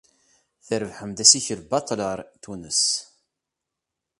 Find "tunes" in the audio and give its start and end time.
2.41-2.83